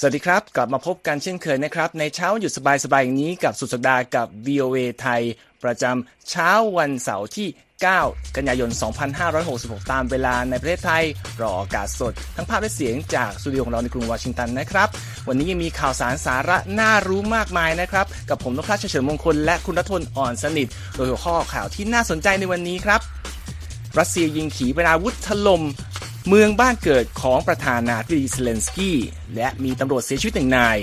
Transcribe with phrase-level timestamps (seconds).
[0.00, 2.52] สวัสดีครับ กลับมาพบกันเช่นเคยนะครับ ในเช้าหยุด
[2.84, 5.22] สบายๆอย่างนี้กับสุดสัปดาห์กับ VOA ไทย
[5.62, 7.48] ประจำเช้าวันเสาร์ที่
[7.92, 8.70] 9 กันยายน
[9.30, 11.04] 2566 ตามเวลาในประเทศไทย
[11.40, 14.88] รออากาศสด ทั้งภาพและเสียงจากสตูดิโอของเราในกรุงวอชิงตันนะครับ
[15.28, 23.00] วันนี้ยังมีข่าวสารสาระน่ารู้มากมายนะครับ กับผมนพพลเฉลิมมงคลและคุณรัฐนอ่อนสนิท โดยหัวข้อข่าวที่น่าสนใจในวันนี้ครับ
[23.98, 25.62] รัสเซียยิงขีปนาวุธถล่ม
[26.28, 28.98] เมืองบ้านเกิดของประธานาธิบดีเซเลนสกี้
[29.34, 30.78] และมีตำรวจเสียชีวิตหนึ่งนาย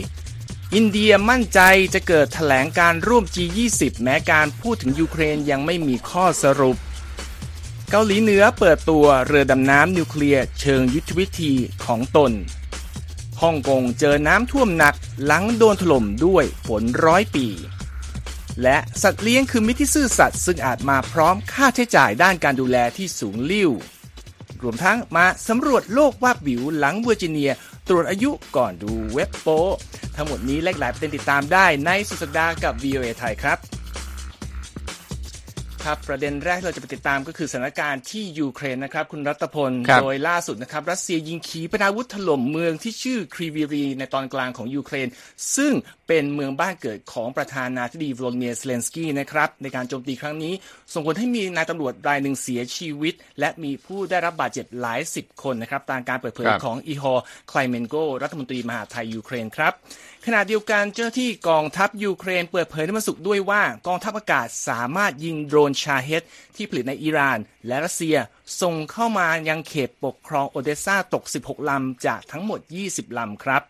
[0.74, 1.60] อินเดียมั่นใจ
[1.94, 6.78] จะเกิดแถลงการณ์ร่วม G20 แม้การพูดถึงยูเครนยังไม่มีข้อสรุป
[7.92, 11.54] เกาหลีเหนือเปิดตัวเรือดำน้ำนิวเคลียร์เชิงยุทธวิธี
[11.86, 12.32] ของตน
[13.42, 14.95] ฮ่องกงเจอน้ำท่วมหนัก
[15.26, 17.48] หลังโดนถล่มด้วยฝนร้อยปี
[18.64, 23.72] และสัตว์เลี้ยงคือมิตรที่ซื่อสัตย์ซึ่งอาจมาพร้อมค่าใช้จ่ายด้านการดูแลที่สูงลิ่ว
[24.64, 27.52] รวมทั้งมาสำรวจโลกวาบหวิวหลังเวอร์จิเนีย
[27.89, 29.59] ตรวจอายุก่อนดูเว็บโป้
[30.16, 33.83] ทั้งหมดนี้และอีกหลายประเด็นติดตามได้ในสุดสัปดาห์กับ VOA ไทยครับ
[35.86, 45.08] ครับประเด็นแรกที่เราจะไปติดตามก็คือสถานการณ์ที่ยูเครนนะครับคุณรัตพลครับโดยล่าสุดนะครับรัสเซียยิงขีปนาวุธถล่มเมืองที่ชื่อครีวีรี ในตอนกลางของยูเครน
[45.56, 45.73] ซึ่ง
[46.08, 50.54] เป็นเมืองบ้านเกิดของประธานาธิบดีวลาดิเมียร์เซเลนสกี้นะครับในการโจมตีครั้งนี้
[50.94, 59.73] ส่งผลให้มีนายตำรวจรายหนึ่งเสียชีวิต และมีผู้ได้รับบาดเจ็บหลายสิบคนนะครับตามการเปิดเผยครับของอีฮอร์คลายเมนโกรัฐมนตรีมหาดไทยยูเครนครับ
[60.28, 66.24] ขณะเดียวกันเจ้าหน้าที่กองทัพยูเครนเปิดเผยในวันศุกร์ด้วยว่ากองทัพอากาศสามารถยิงโดรนชาเฮด
[66.56, 68.18] ที่ผลิตในอิหร่าน และรัสเซีย
[68.62, 73.62] ส่งเข้ามายังเขตปกครองโอเดสซาตก 16 ลำจากทั้งหมด 20 ลำครับ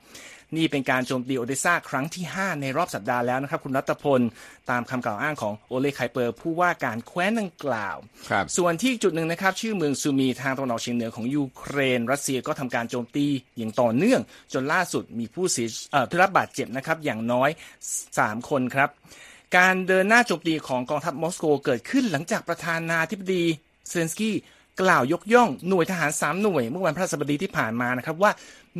[0.57, 4.21] นี่เป็นการโจมตีโอเดสซาครั้งที่ 5 ในรอบสัปดาห์แล้วนะครับ คุณรัตพล
[4.69, 7.97] ตามคำกล่าวอ้างของโอเลห์ คิเปอร์ผู้ว่าการแคว้นดังกล่าว
[8.29, 13.25] ครับส่วนที่อีกจุดหนึ่งนะครับ ชื่อเมืองซูมีทางตะวันออกเฉียงเหนือของยูเครน รัสเซียก็ทำการโจมตี
[13.57, 14.21] อย่างต่อเนื่อง
[14.53, 17.49] จนล่าสุดมีผู้เสียเอ่อผู้รับบาดเจ็บนะครับอย่างน้อย
[17.99, 18.89] 3 คนครับ
[19.57, 23.43] การเดินหน้าโจมตีของกองทัพมอสโกเกิดขึ้นหลังจากประธานาธิบดี
[23.87, 24.35] เซเลนสกี้
[24.81, 28.31] กล่าวยกย่องหน่วยทหาร 3 หน่วย เมื่อวันพฤหัสบดีที่ผ่านมานะครับว่า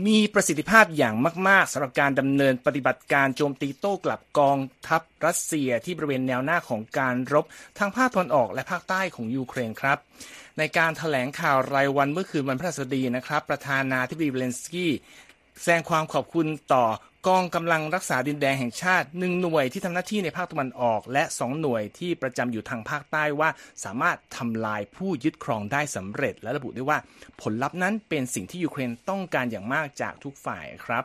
[0.07, 1.15] มีประสิทธิภาพอย่าง
[1.47, 7.45] มาก ๆสำหรับการดำเนินปฏิบัติการโจมตีโต้กลับกองทัพรัสเซียที่บริเวณแนวหน้าของการรบ
[7.77, 9.97] ทางภาคตะวันออกและภาคใต้ของยูเครนครับ
[10.57, 14.91] ในการถแถลงข่าวรายวันเมื่อคืนวันพฤหัสบดีนะครับ ประธานาธิบดีเบลนสกี้
[15.61, 16.85] แสดงความขอบคุณต่อ
[17.27, 23.49] กองกำลังรักษาดินแดนแห่งชาติหนึ่งหน่วยที่ทำหน้าที่ในภาคตะวันออก และสองหน่วยที่ประจำอยู่ทางภาคใต้ว่า
[23.83, 26.97] สามารถทำลายผู้ยึดครองได้สำเร็จ และระบุด้วยว่า
[27.41, 31.03] ผลลัพธ์นั้นเป็นสิ่งที่ยูเครนต้องการอย่างมากจากทุกฝ่ายครับ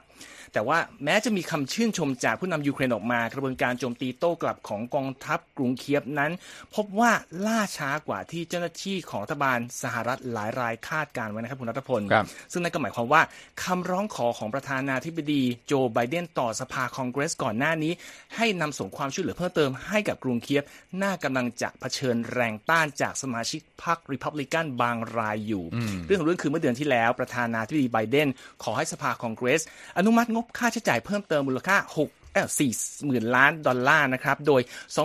[0.52, 6.32] แต่ว่าแม้จะมีคำชื่นชมจากผู้นำยูเครนออกมากระบวนการโจมตีโต้กลับของกองทัพกรุงเคียบนั้น
[6.74, 7.12] พบว่า
[7.46, 13.22] ล่าช้ากว่าที่เจ้าหน้าที่ของรัฐบาลสหรัฐหลายรายคาดการณ์ไว้นะครับคุณรัฐพลครับซึ่งนั่นก็หมายความว่า
[13.64, 17.92] คำร้องขอของประธานาธิบดีโจไบเดนต่อสภาคองเกรสก่อนหน้านี้
[18.36, 20.64] ให้นำส่งความช่วยเหลือเพิ่มเติมให้กับกรุงเคียบ
[21.02, 25.64] น่ากำลังจะเผชิญแรงต้านจากสมาชิกพรรคริพับลิกันบางรายอยู่
[26.06, 28.28] เรื่องของเรื่องคือเมื่อเดือนที่แล้ว ประธานาธิบดีไบเดน
[28.62, 29.62] ขอให้สภาคองเกรส
[29.98, 34.62] อนุมัติงบค่าใช้จ่ายเพิ่มเติมมูลค่า6เอ่อ4หมื่นล้านดอลลาร์นะครับ โดย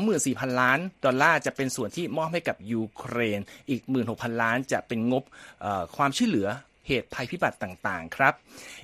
[0.08, 3.40] 24,000 ล้านดอลลาร์จะเป็นส่วนที่มอบให้กับยูเครน
[3.70, 3.81] อีก
[4.12, 5.24] 16,000 ล้านจะเป็นงบ
[5.62, 6.47] เอ่อความช่วยเหลือ
[6.88, 8.33] เหตุภัยพิบัติต่างๆ ครับ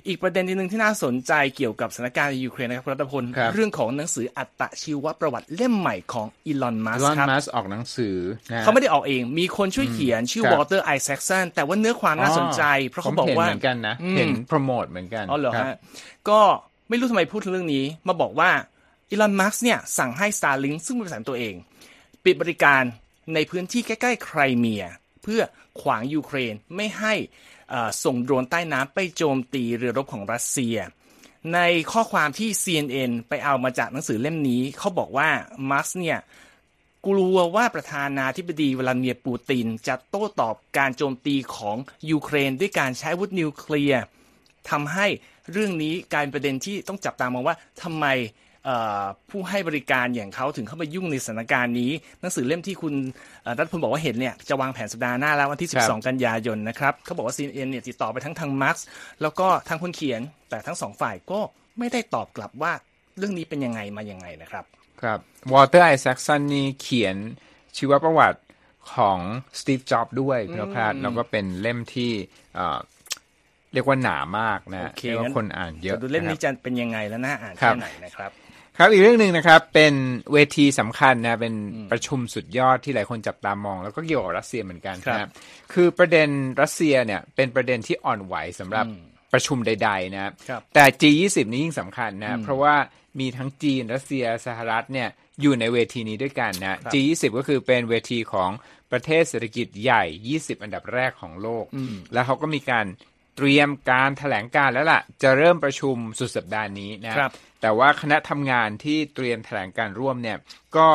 [0.06, 8.16] อีกประเด็นหนึ่งที่น่าสนใจเกี่ยวกับสถานการณ์ในยูเครนนะครับคุณรัฐพลครับเรื่องของหนังสืออัตชีวประวัติเล่มใหม่ของอีลอนมัสก์ลอนครับมัสออกหนังสือ
[8.52, 15.76] นะเขาไม่ได้ออกเอง มีคนช่วยเขียนชื่อครับวอลเตอร์ไอแซคสันแต่ว่าเนื้อความน่าสนใจ เพราะเขาบอกว่าผมเห็นเหมือนกันนะอืมเห็นโปรโมทเหมือนกันอ๋อเหรอคบฮะ
[16.28, 16.40] ก็
[16.88, 18.50] ไม่รู้ทำไมพูดถึงเรื่องนี้ มาบอกว่า
[19.10, 21.54] อีลอนมัสก์เนี่ยสั่งให้ Starlink ซึ่งเป็นบริษัทตัวเอง
[22.24, 22.82] ปิดบริการ
[23.34, 24.84] ในพื้นที่ใกล้ ๆ ไครเมีย
[25.22, 25.40] เพื่อ
[25.80, 27.14] ขวางยูเครนไม่ให้
[27.59, 27.59] เอ่อ
[28.04, 30.76] ส่งโดรนใต้น้ำไปโจมตีเรือรบของรัสเซีย
[31.54, 31.58] ใน
[31.92, 35.28] ข้อความที่ CNN ไปเอามาจากหนังสือเล่มนี้เขาบอกว่า
[35.70, 36.18] มัสเนี่ย
[37.06, 41.76] กลัวว่าประธานาธิบดีวลาดิเมียร์ปูติน จะโต้ตอบการโจมตีของ
[42.10, 44.02] ยูเครนด้วยการใช้อาวุธนิวเคลียร์
[44.70, 45.06] ทำให้
[45.52, 48.06] เรื่องนี้กลายเป็นประเด็นที่ต้องจับตามองว่าทำไม
[49.30, 51.90] ผู้ให้บริการอย่างเขาถึงเข้ามายุ่งในสถานการณ์นี้
[52.20, 52.94] หนังสือเล่มที่คุณ
[53.42, 58.76] เอ่อรัฐพลบอกว่าเห็นเนี่ยจะวางแผนสัปดาห์หน้าแล้ววันที่ครับ12 กันยายนนะครับเขาบอกว่า CNN เนี่ยติดต่อไปทั้งทางมาร์ก
[59.22, 60.20] แล้วก็ทางคนเขียน
[60.50, 61.40] แต่ทั้งสองฝ่ายก็
[61.78, 62.72] ไม่ได้ตอบกลับว่า
[63.18, 64.64] เรื่องนี้เป็นยังไงมายังไงนะครับ
[65.02, 65.18] ครับ
[65.52, 67.16] วอลเตอร์ไอแซคสันนี่เขียน
[67.76, 68.40] ชีวประวัติ
[68.94, 69.18] ของ
[69.60, 70.68] สตีฟจ็อบส์ด้วยครับ
[71.02, 72.10] แล้วก็เป็นเล่มที่
[72.54, 72.78] เอ่อ
[73.72, 78.30] เรียกว่าหนามากนะโอเคเรียกว่าคนอ่านเยอะดูเล่มนี้นะครับจะเป็นยังไงแล้วน่าอ่านครัแค่บไหนนะครับ
[78.82, 79.94] ครับอีกเรื่องหนึ่งนะครับ เป็น
[80.32, 81.54] เวทีสำคัญนะเป็น
[81.90, 85.28] ประชุมสุดยอดที่หลายคนจับตามอง แล้วก็เกี่ยวกับรัสเซียเหมือนกันครับนะ
[85.72, 86.28] คือประเด็น
[86.60, 88.86] รัสเซียเนี่ยเป็นประเด็นที่อ่อนไหวสำหรับ
[89.32, 92.74] ประชุมใด ๆ นะครับแต่ G20 นี่ยิ่งสำคัญนะเพราะว่า
[93.20, 95.08] มีทั้งจีนรัสเซียสหรัฐเนี่ย
[95.40, 98.50] อยู่ในเวทีนี้ด้วยกันนะครับ G20 ก็คือเป็นเวทีของ
[98.92, 100.04] ประเทศเศรษฐกิจใหญ่
[100.34, 101.64] 20 อันดับแรกของโลก
[102.12, 102.86] แล้วเขาก็มีการ
[103.40, 110.38] เตรียมการแถลงการแล้วล่ะ จะเริ่มประชุมสุดสัปดาห์นี้นะครับ แต่ว่าคณะทำงานที่เตรียมแถลงการร่วมเนี่ย
[110.76, 110.88] ก็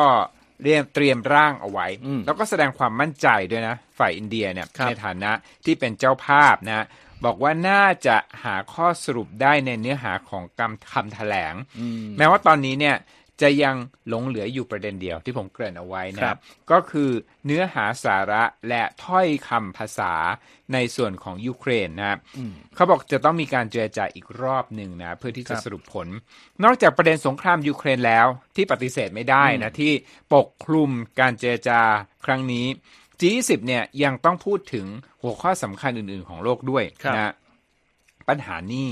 [0.62, 5.30] เรียมเตรียมร่างเอาไว้อืมแล้วก็แสดงความมั่นใจด้วยนะ ฝ่ายอินเดียเนี่ยครับในฐานะ
[5.64, 6.86] ที่เป็นเจ้าภาพนะ
[7.24, 11.54] บอกว่าน่าจะหาข้อสรุปได้ในเนื้อหาของคำคำแถลง
[12.18, 12.96] แม้ว่าตอนนี้เนี่ย
[13.42, 13.76] จะยัง
[14.08, 16.38] หลงเหลืออยู่ประเด็นเดียวที่ผมเกริ่นเอาไว้นะครับ
[16.70, 17.10] ก็คือ
[17.44, 20.12] เนื้อหาสาระและถ้อยคำภาษา
[20.72, 22.18] ในส่วนของยูเครนนะครับ
[22.74, 26.06] เขาบอกจะต้องมีการเจรจาอีกรอบหนึ่งนะเพื่อที่จะครับสรุปผล
[26.64, 29.92] นอกจากประเด็นสงครามยูเครนแล้วที่ปฏิเสธไม่ได้นะที่
[30.34, 30.90] ปกคลุม
[31.20, 31.80] การเจรจา
[32.24, 32.66] ครั้งนี้
[33.20, 34.86] G20 เนี่ยยังต้องพูดถึง
[35.22, 37.32] หัวข้อสำคัญอื่น ๆ ของโลกด้วยครับนะ
[38.28, 38.88] ปัญหานี้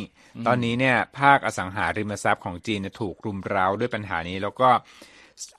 [0.47, 4.71] ตอนนี้เนี่ยภาคอสังหาริมทรัพย์ของจีนเนี่ยถูกรุมเร้าด้วยปัญหานี้ แล้วก็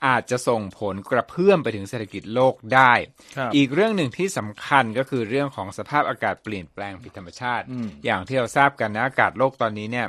[0.06, 2.92] อาจจะส่งผลกระเพื่อมไปถึงเศรษฐกิจโลกได้
[3.36, 7.64] ครับอีกเรื่องหนึ่งที่สำคัญก็คือเรื่องของสภาพอากาศเปลี่ยนแปลงผิดธรรมชาติ
[8.04, 10.06] อย่างที่เราทราบกันนะอากาศโลกตอนนี้เนี่ย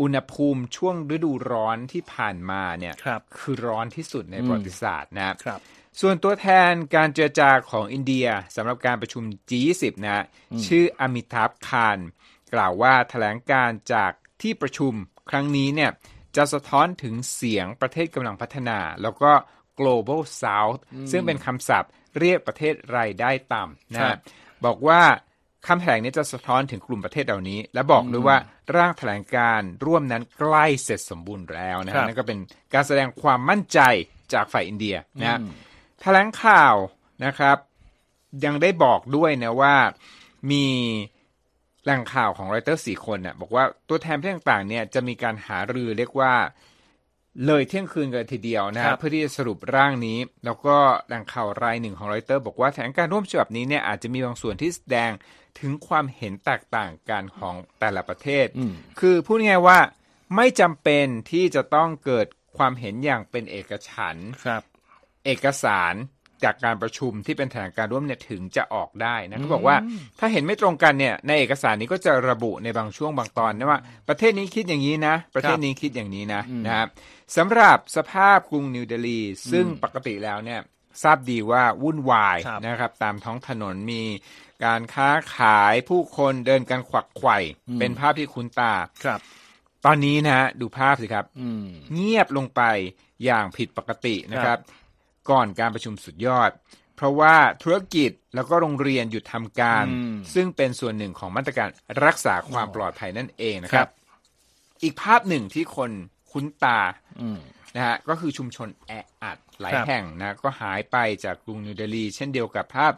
[0.00, 5.60] อุณหภูมิช่วงฤดูร้อนที่ผ่านมาเนี่ยครับคือร้อนที่สุดในประวัติศาสตร์นะครับ
[6.00, 8.26] ส่วนตัวแทนการเจรจาของอินเดีย
[8.56, 10.24] สำหรับการประชุม G20 นะ
[10.66, 11.98] ชื่ออมิท v คาน
[12.54, 14.12] กล่าวว่าแถลงการจาก
[14.42, 14.92] ที่ประชุม
[15.30, 15.90] ครั้งนี้เนี่ย
[16.36, 19.32] จะสะท้อนถึงเสียงประเทศกำลังพัฒนา แล้วก็
[19.78, 20.80] global south
[21.10, 24.18] ซึ่งเป็นคำศัพท์เรียกประเทศรายได้ต่ำครันะบ
[24.64, 25.02] บอกว่า
[25.66, 28.36] คำแถลงนี้จะสะท้อนถึงกลุ่มประเทศเหล่านี้ และบอกด้วยว่า
[28.76, 32.38] ร่างแถลงการร่วมนั้นใกล้เสร็จสมบูรณ์แล้วนะครัฮะบนั่นก็เป็น
[32.74, 33.80] การแสดงความมั่นใจ
[34.32, 35.38] จากฝ่ายอินเดียนะฮะ
[36.00, 36.74] แถลงข่าว
[37.24, 37.56] นะครับ
[38.44, 39.76] ยังได้บอกด้วยนะว่า
[40.50, 40.66] มี
[41.88, 46.34] แหล่งข่าวของรอยเตอร์สี่คนน่ะบอกว่าตัวแทนประเทศต่างๆเนี่ยจะมีการหารือเรียกว่า
[47.46, 50.76] เลยเที่ยงคืนกันทีเดียวนะครัฮะบเพื่อที่จะสรุปร่างนี้ แล้วก็
[51.06, 55.10] แหล่งข่าวรายหนึ่งของรอยเตอร์บอกว่าแถลงการร่วมฉบับนี้เนี่ยอาจจะมีบางส่วนที่แสดง
[55.58, 58.46] ถึงความเห็นแตกต่างกันของแต่ละประเทศ
[59.00, 59.78] คือพูดง่ายๆว่า
[60.36, 62.26] ไม่จำเป็นที่จะต้องเกิด
[62.56, 64.62] ความเห็นอย่างเป็นเอกฉันท์ครับ
[65.24, 65.94] เอกสาร
[66.44, 69.76] จากการประชุมที่เป็นแถลงการร่วมเนี่ยถึงจะออกได้นะเขาบอกว่า
[70.18, 76.88] ถ้าเห็นไม่ตรงกันเนี่ยในเอกสารนี้ก็จะระบุในบางช่วงบางตอนนะว่า ประเทศนี้คิดอย่างนี้นะ ประเทศนี้คิดอย่างนี้นะนะครับ
[77.36, 79.20] สำหรับสภาพกรุงนิวเดลี
[79.50, 80.60] ซึ่งปกติแล้วเนี่ย
[81.02, 84.02] ทราบดีว่าวุ่นวายครับนะครับ ตามท้องถนนมี
[84.64, 87.38] การค้าขายผู้คนเดินกันขวักไขว่
[87.78, 88.74] เป็นภาพที่คุ้นตา
[89.04, 89.20] ครับ
[89.86, 92.62] ตอนนี้นะฮะดูภาพสิครับอืมเงียบลงไป
[93.24, 94.58] อย่างผิดปกตินะครับ
[95.30, 96.50] ก่อนการประชุมสุดยอด
[96.96, 101.68] เพราะว่าธุรกิจแล้วก็โรงเรียนหยุดทำการอืมซึ่งเป็นส่วนหนึ่งของมาตรการ
[102.04, 103.92] รักษาความปลอดภัยนั่นเองนะครัครับบ
[104.82, 105.90] อีกภาพหนึ่งที่คน
[106.30, 106.80] คุ้นตา
[107.20, 107.38] อืม
[107.76, 108.92] นะฮะก็คือชุมชนแอ
[109.22, 112.92] อัดหลายครับแห่งนะก็หายไปจากกรุงนิวเดลีเช่นเดียวกับภาพ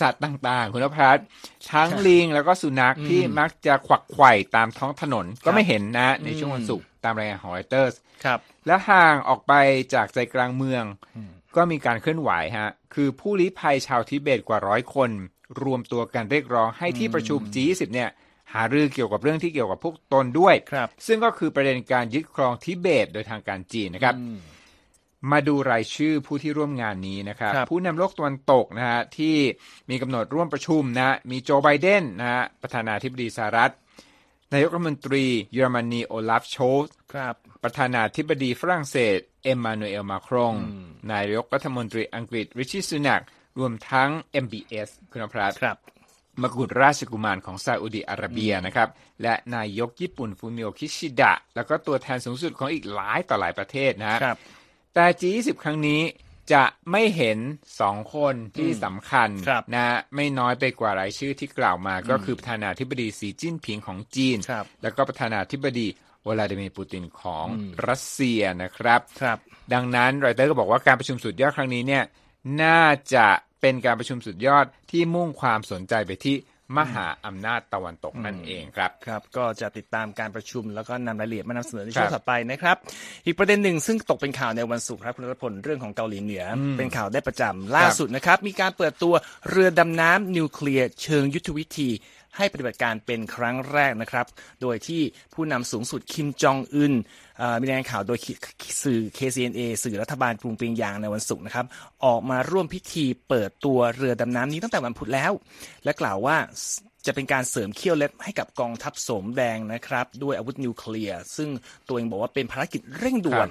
[0.00, 1.24] สัตว์ต่างๆ คุณพัฒน์
[1.72, 9.52] ทั้งลิงแล้วก็สุนัขที่มักจะขวักไขว่ตามท้องถนนก็ไม่เห็นนะในช่วงวันศุกร์ตามรายงานของรอยเตอร์สครับและห่างออกไป
[9.94, 10.84] จากใจกลางเมือง
[11.56, 15.10] ก็มีการเคลื่อนไหวฮะ คือผู้ลี้ภัยชาวทิเบตกว่าร้อยคน
[15.62, 18.10] รวมตัวกันเรียกร้องให้ที่ประชุม G20 เนี่ย
[18.52, 24.14] หารือเกี่ยวกับเรื่องที่เกี่ยวกับพวกตนด้วย ครับ ซึ่งก็คือประเด็นการยึดครองทิเบตโดยทางการจีนนะครับ
[25.32, 29.36] มาดูรายชื่อผู้ที่ร่วมงานนี้นะครับครับผู้นำโลกตะวันตกนะฮะที่
[29.90, 33.72] มีกำหนดร่วมประชุมนะ มีโจไบเดนนะฮะประธานาธิบดีสหรัฐ
[34.52, 40.54] นายกรัฐมนตรีเยอรมนีโอลาฟโชลส์ครับประธานาธิบดีฝรั่งเศส เอ็มมานูเอลมาครง
[41.12, 43.22] นายกรัฐมนตรีอังกฤษริชิสุนัก
[43.58, 44.10] รวมทั้ง
[44.44, 45.76] MBS คุณพัฒน์ครับ
[46.42, 48.88] มกุฎราชกุมารของซาอุดิอาระเบียนะครับ
[49.22, 54.38] และนายกญี่ปุ่นฟูมิโอคิชิดะ แล้วก็ตัวแทนสูงสุดของอีกหลายต่อหลายประเทศนะฮะครับ
[54.94, 56.00] แต่ G20 ครั้งนี้
[56.52, 57.38] จะไม่เห็น
[57.80, 65.86] สองคนที่สำคัญครับนะไม่น้อยไปกว่ารายชื่อที่กล่าวมา ก็คือประธานาธิบดีสีจิ้นผิงของจีนครับแล้วก็ประธานาธิบดี
[66.26, 67.46] วลาดิเมียร์ปูตินของ
[67.88, 69.38] รัสเซียนะครับครับ
[69.74, 72.04] ดังนั้นรอยเตอร์ก็บอกว่าการประชุมสุดยอดครั้งนี้เนี่ย
[72.62, 72.82] น่า
[73.14, 73.28] จะ
[73.60, 76.36] เป็นการประชุมสุดยอดที่มุ่งความสนใจไปที่
[76.78, 82.76] มหาอำนาจตะวันตกนั่นเองครับครับ ก็จะติดตามการประชุมแล้วก็นำรายละเอียดมานำเสนอในครับช่วงถัดไปนะครับ
[83.26, 89.14] อีกประเด็นหนึ่งซึ่งตกเป็นข่าวในวันศุกร์ครับคุณรัฐพลเรื่องของเกาหลีเหนืออเป็นข่าวได้ประจำล่าสุดนะครับ มีการเปิดตัว
[89.50, 91.90] เรือดำน้ำนิวเคลียร์เชิงยุทธวิธี
[92.36, 94.26] ให้ปฏิบัติการเป็นครั้งแรกนะครับ
[94.62, 95.02] โดยที่
[95.34, 96.92] ผู้นำสูงสุดคิมจองอึน
[97.60, 98.18] มีรายงานข่าวโดย
[98.82, 101.66] สื่อ KCNA สื่อรัฐบาลกรุงเปียงยางในวันศุกร์นะครับ
[102.04, 105.32] ออกมาร่วมพิธีเปิดตัวเรือดำน้ำนี้ตั้งแต่วันพุธแล้ว
[105.84, 106.36] และกล่าวว่า
[107.06, 111.48] จะเป็นการเสริมเขี้ยวเล็บให้กับกองทัพโสมแดงนะครับ ด้วยอาวุธนิวเคลียร์ ซึ่ง
[111.86, 113.48] ตัวเองบอกว่าเป็นภารกิจเร่งด่วน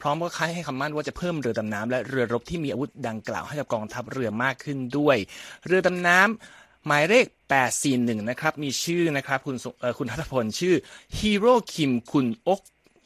[0.00, 5.16] พร้อมก็ค่ายให้คำมั่นว่าจะเพิ่มเรือดำน้ำและเรือรบที่มีอาวุธดังกล่าวให้กับกองทัพเรือมากขึ้นด้วย
[5.66, 7.26] เรือดำน้ำ หมายเลข
[7.76, 9.56] 841 นะครับ มีชื่อนะครับ คุณ
[9.98, 10.74] คุณทัศพลชื่อ
[11.18, 12.60] ฮีโร่คิมคุณอก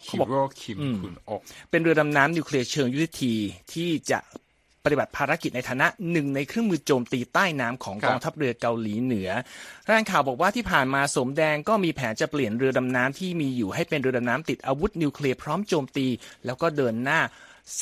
[0.07, 1.41] ฮีโร่คิมคุณอก
[1.71, 3.35] เป็นเรือดำน้ำนิวเคลียร์เชิงยุทธวิธี
[3.73, 4.19] ที่จะ
[4.85, 9.31] ปฏิบัติภารกิจในฐานะหนึ่งในเครื่องมือโจมตีใต้น้ำของกองทัพเรือเกาหลีเหนือ
[9.87, 16.07] รายงานข่าวบอกว่าที่ผ่านมาสมแดงก็มีแผนจะเปลี่ยนเรือดำน้ำที่มีอยู่ให้เป็นเรือดำน้ำติดอาวุธนิวเคลียร์พร้อมโจมตี
[16.47, 17.21] แล้วก็เดินหน้า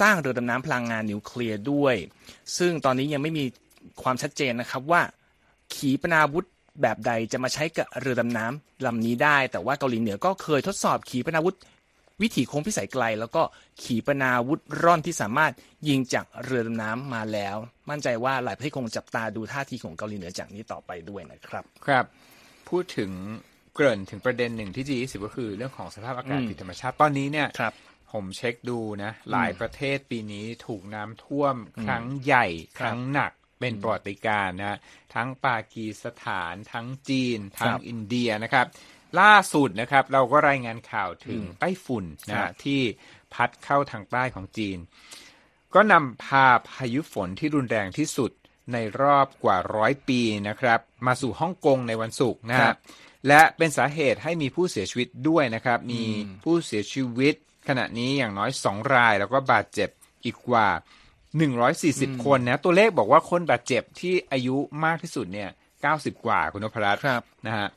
[0.01, 1.95] สร้างเรือดำน้ำพลังงานนิวเคลียร์ด้วย
[2.59, 3.45] ซึ่งตอนนี้ยังไม่มี
[4.03, 5.03] ความชัดเจนนะครับว่า
[5.77, 6.47] ขีปนาวุธ
[6.83, 11.57] แบบใดจะมาใช้กับเรือดำน้ำลำนี้ได้ แต่ว่าเกาหลีเหนือก็เคยทดสอบขีปนาวุธ
[12.23, 13.43] วิถีโค้งพิสัยไกล แล้วก็
[13.83, 15.53] ขีปนาวุธร่อนที่สามารถ
[15.89, 17.57] ยิงจากเรือดำน้ำมาแล้ว
[17.91, 22.05] มั่นใจว่าหลายประเทศคงจับตาดูท่าทีของเกาหลีเหนือจากนี้ต่อไปด้วยนะครับ ครับ
[22.69, 23.11] พูดถึง
[23.75, 27.49] เกริ่นถึงประเด็นหนึ่งที่จีสิก็คือเรื่องของสภาพอากาศผิดธรรมชาติตอนนี้เนี่ย
[28.13, 32.47] ผมเช็คดูนะ หลายประเทศปีนี้ถูกน้ำท่วมครั้งใหญ่
[32.79, 33.33] ครั้งหนัก
[33.63, 34.79] เป็นประวัติการนะ
[35.15, 38.67] ทั้งปากีสถานทั้งจีน ทั้งอินเดียนะครับ
[39.21, 42.81] ล่าสุดนะครับเราก็รายงานข่าวถึงไต้ฝุ่นนะที่
[43.35, 44.79] พัดเข้าทางใต้ของจีน
[45.75, 48.31] ก็นำพาพายุฝนที่รุนแรงที่สุด
[48.73, 52.77] ในรอบกว่าร้อยปีนะครับ มาสู่ฮ่องกงในวันศุกร์นะครับ
[53.29, 56.03] และเป็นสาเหตุให้มีผู้เสียชีวิตด้วยนะครับ มี
[56.45, 57.35] ผู้เสียชีวิต
[57.69, 59.89] ขณะนี้อย่างน้อยสองราย แล้วก็บาดเจ็บ
[60.25, 60.69] อีกกว่า
[61.41, 65.51] 140 คนนะตัวเลขบอกว่าคนบาดเจ็บที่อายุมากที่สุดเนี่ย
[65.87, 67.03] 90 กว่าคุณนพรัตน์
[67.47, 67.69] นะฮะ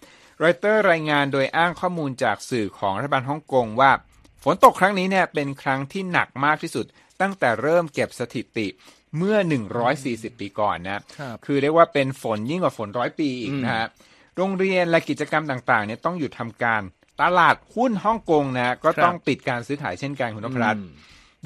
[0.43, 3.91] รอยเตอร์รายงานโดยอ้างข้อมูลจากสื่อของรัฐบาลฮ่องกงว่า
[4.43, 6.85] ฝนตกครั้งนี้เนี่ยเป็นครั้งที่หนักมากที่สุด
[7.21, 8.67] ตั้งแต่เริ่มเก็บสถิติ
[9.17, 9.38] เมื่อ
[9.91, 13.88] 140 ปีก่อนนะคคือเรียกว่าเป็นฝนยิ่งกว่าฝนร้อยปีอีกนะฮะ
[14.38, 16.81] โรงเรียนและกิจกรรมต่างๆเนี่ยต้องหยุดทำการ
[17.21, 20.83] ตลาดหุ้นฮ่องกงนะก็ต้องปิดการซื้อขายเช่นกันคุณนพรัตน์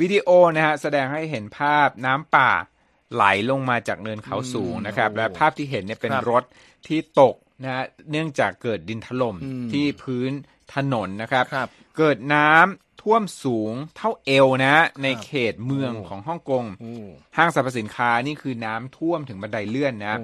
[0.01, 2.51] วิดีโอนะฮะแสดงให้เห็นภาพน้ำป่า
[3.13, 6.43] ไหลลงมาจากเนินเขาสูงนะครับ และภาพที่เห็นเนี่ยเป็นรถ
[6.87, 9.35] ที่ตกนะเนื่องจากเกิดดินถล่ม
[9.71, 10.31] ที่พื้น
[10.75, 16.65] ถนนนะครับรบเกิดน้ำท่วมสูงเท่าเอวนะ ในเขตเมืองของฮ่องกง
[17.37, 20.15] ห้างสรรพสินค้านี่คือน้ำท่วมถึงบันไดเลื่อนนะ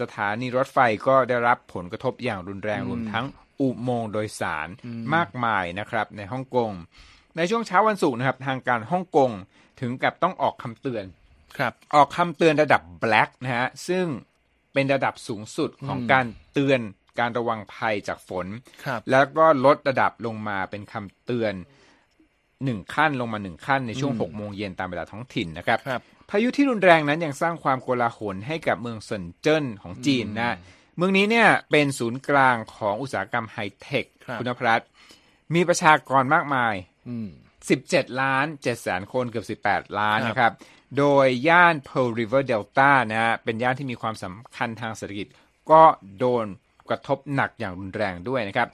[0.00, 3.26] สถานีรถไฟก็ได้รับผลกระทบอย่างรุนแรงรวมทั้ง
[3.60, 4.68] อุโมงค์โดยสาร
[5.14, 6.70] มากมายนะครับในฮ่องกง
[7.36, 9.30] ในช่วงเช้าวันศุกร์นะครับ ทางการฮ่องกง
[9.80, 11.04] ถึงกับต้องออกคำเตือน
[11.58, 14.06] ครับ ออกคำเตือนระดับ black นะฮะซึ่ง
[14.72, 16.80] เป็นระดับสูงสุดของการเตือน
[17.18, 18.46] การระวังภัยจากฝน
[19.10, 21.54] แล้วก็ลดระดับลงมาเป็นคำเตือน
[22.64, 26.00] หนึ่งขั้นลงมาหนึ่งขั้นในช่วงหกโมงเย็นตามเวลาท้องถิ่นนะครับรบ
[26.30, 30.56] พายุที่รุนแรงนั้นยังสร้างความโกลาหลให้กับเมืองเซินเจิ้นของจีนนะ
[30.96, 34.04] เมืองนี้เนี่ยเป็นศูนย์กลางของอุตสาหกรรมไฮเทค
[34.40, 34.80] คุณพรัต
[35.54, 36.74] มีประชากรมากมาย
[37.48, 40.52] 17 ล้าน7แสนคนเกือบ18 ล้านนะครับ
[40.98, 45.26] โดยย่าน Pearl River Delta นะฮะ เป็นย่านที่มีความสำคัญทางเศรษฐกิจ
[45.70, 45.82] ก็
[46.18, 46.44] โดน
[46.88, 48.68] กระทบหนักอย่างรุนแรงด้วยนะครับ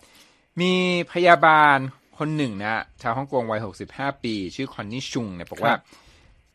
[0.60, 0.75] มี
[1.12, 1.76] พยาบาล
[2.18, 3.60] คนหนึ่งนะชาวฮ่องกงวัย
[3.90, 5.75] 65 ปี ชื่อคอนนี่ชุงเนี่ยบอกว่า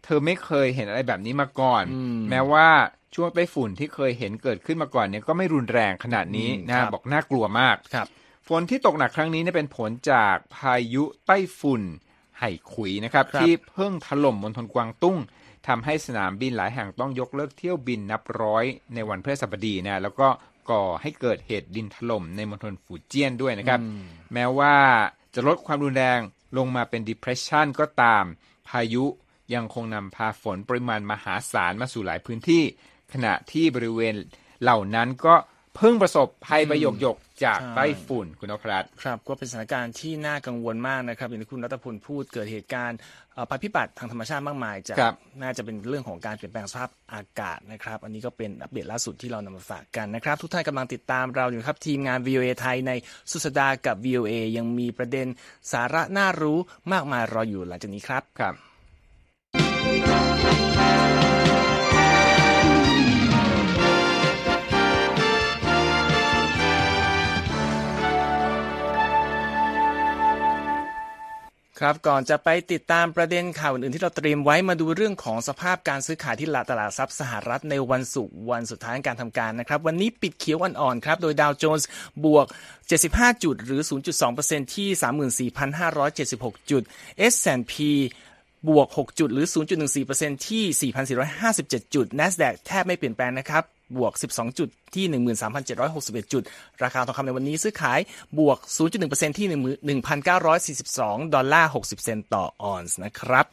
[0.04, 1.84] เธอไม่เคยเห็นอะไรแบบนี้มาก่อน
[2.30, 2.68] แม้ว่า
[3.16, 7.76] ช่วงไต้ฝุ่นที่เคยเห็นเกิดขึ้นมาก่อนเนี่ยก็ไม่รุนแรงขนาดนี้นะบอกน่ากลัวมาก
[8.48, 11.82] ฝนที่ตกหนักครั้งนี้เนี่ยเป็นผลจากพายุไต้ฝุ่น
[12.40, 15.18] ไห่ขุยนะครับรบที่เพิ่งถล่มมณฑลกวางตุ้ง
[15.68, 20.28] ทำให้สนามบินหลายแห่งต้องยกเลิกเที่ยวบินนับร้อยในวันพฤหัสบดีนะแล้วก็
[20.70, 23.80] ก่อให้เกิดเหตุดินถล่มในมณฑลฟูเจียนด้วยนะครับ
[24.34, 24.76] แม้ว่า
[25.34, 26.20] จะลดความรุนแรง
[26.58, 28.24] ลงมาเป็น depression ก็ตาม
[28.70, 29.06] พายุ
[29.54, 32.64] ยังคงนำพาฝนปริมาณมหาศาลมาสู่หลายพื้นที่
[33.14, 34.16] ขณะที่บริเวณ
[34.62, 35.36] เหล่านั้นก็
[35.76, 42.98] เพิ่งประสบภัยประยกยกจากไต้ฝุ่นคุณนพรัตครับ ก็เป็นสถานการณ์ที่น่ากังวลมากนะครับ อย่างที่คุณรัตพลพูดเกิดเหตุการณ์
[43.50, 44.98] ภัยพิบัติทางธรรมชาติมากมายจาก
[45.42, 52.92] น่าจะเป็นเรื่องของการเปลี่ยนแปลงสภาพอากาศนะครับ อันนี้ก็เป็นอัปเดตล่าสุดที่เรานำมาฝากกันนะครับ ทุกท่านกำลังติดตามเราอยู่ครับทีมงาน VOA ไทยใน
[53.32, 55.28] สุสดากับ VOA ยังมีประเด็น
[55.72, 56.58] สาระน่ารู้
[56.92, 58.56] มากมายรออยู่หลังจากนี้ครับครับ
[71.86, 81.88] ครับ ก่อนจะไปติดตามประเด็นข่าวอื่นๆที่เราเตรียมไว้มาดูเรื่องของสภาพการซื้อขายที่ตลาดทรัพย์สหรัฐในวันศุกร์วันสุดท้ายการทำการนะครับ วันนี้ปิดเขียวอ่อนๆครับโดยดาวโจนส์
[82.26, 82.46] บวก
[82.94, 83.82] 75 จุดหรือ
[84.28, 86.84] 0.2%ที่ 34,576 จุด
[87.34, 87.74] S&P
[88.68, 89.48] บวก 6 จุดหรือ
[89.96, 90.92] 0.14%ที่
[91.44, 95.06] 4,457 จุด NASDAQ แทบไม่เปลี่ยนแปลงนะครับ บวก 12 จุดที่
[95.70, 96.44] 13,761 จุด
[96.84, 98.00] ราคาทองคำในวันนี้ซื้อขาย
[98.40, 98.58] บวก
[98.98, 99.48] 0.1%ที่
[100.62, 103.46] 1,942 ดอลลาร์ 60 เซนต์ต่อออนซ์นะครับ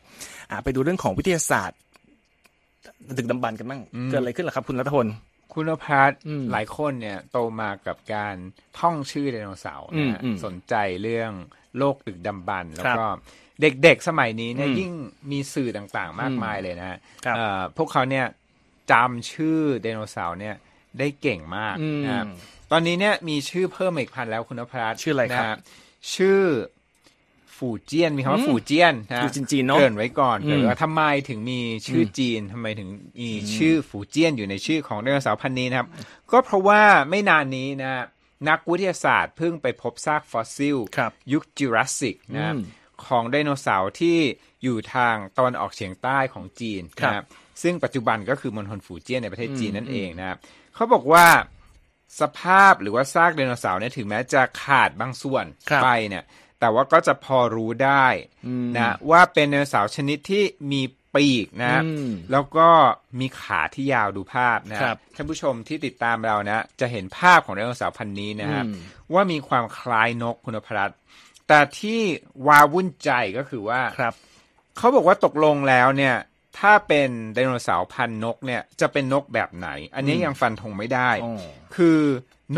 [0.65, 1.79] ไปดูเรื่องของวิทยาศาสตร์
[3.17, 5.07] ดึกดำบรรพ์กันบ้างเกิดอะไรขึ้นล่ะครับ คุณรัฐพล
[5.55, 6.11] คุณพัฒ
[6.53, 8.37] หลายคนเนี่ยโตมากับการ
[8.79, 11.33] ท่องชื่อไดโนเสาร์นะสนใจเรื่อง
[11.79, 13.05] โลกดึกดำบรรพ์แล้วก็
[13.61, 14.93] เด็กๆสมัยนี้เนี่ยยิ่ง
[15.31, 16.99] มีสื่อต่างๆ มากมายเลยนะฮะ
[17.77, 18.27] พวกเขาเนี่ย
[18.91, 20.57] จำชื่อไดโนเสาร์เนี่ย
[20.99, 22.25] ได้เก่งมากนะ
[22.71, 25.57] ตอนนี้เนี่ยมีชื่อเพิ่มอีกพันธุ์แล้วคุณนภัสชื่ออะไรครับ
[26.15, 26.43] ชื่อ
[27.57, 32.89] ฝูเจียนมีคำว่าฝูเจียนนะจีนเนาะเกริ่นไว้ก่อนเกริ่นว่าทำไมถึงมีชื่อจีนทำไมถึง
[33.21, 35.89] มีชื่อฝูเจียนอยู่ในชื่อของไดโนเสาร์พันธุ์นี้นะครับ
[36.31, 37.91] ก็เพราะว่าไม่นานนี้นะ
[38.49, 40.79] นักวิทยาศาสตร์เพิ่งไปพบซากฟอสซิล
[41.33, 42.55] ยุคจูราสสิกนะ
[43.07, 44.19] ของไดโนเสาร์ที่
[44.63, 47.25] อยู่ทางตะวันออกเฉียงใต้ของจีนนะครับ
[47.63, 50.39] ซึ่งปัจจุบันก็คือมณฑลฝูเจี้ยนในประเทศจีนนั่นเองนะครับ
[50.75, 51.27] เขาบอกว่า
[52.21, 55.45] สภาพหรือว่าซากไดโนเสาร์เนี่ยถึงแม้จะขาดบางส่วน
[55.83, 56.25] ไปเนี่ย
[56.61, 58.07] แต่ว่าก็จะพอรู้ได้
[58.77, 60.83] นะว่าเป็นไดโนเสาร์ชนิดที่มี
[61.15, 61.83] ปีกนะ
[62.33, 62.69] แล้วก็
[63.21, 68.65] มีขาที่ยาวดูภาพนะครับท่านผู้ชมที่ติดตามเรานะ จะเห็นภาพของไดโนเสาร์พันนี้นะครับ
[69.13, 70.91] ว่ามีความคล้ายนกคุณพรัต
[71.49, 72.01] แต่ที่
[72.47, 74.15] วาวุ่นใจก็คือว่าครับ
[74.77, 76.15] เขาบอกว่าตกลงแล้วเนี่ย
[76.59, 81.11] ถ้าเป็นไดโนเสาร์พันนกเนี่ยจะเป็นนกแบบไหน อันนี้ยังฟันธงไม่ได้
[81.77, 82.01] คือ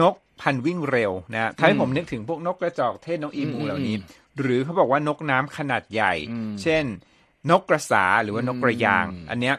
[0.01, 3.97] นกพันวิ่งเร็วนะถ้าให้ผมนึกถึงพวกนกกระจอกเทศนกอีมูเหล่านี้
[4.41, 6.15] หรือเขาบอกว่านกน้ำขนาดใหญ่
[6.63, 6.85] เช่น
[7.51, 9.57] นกกระสาหรือว่านกกระยาง อันเนี้ย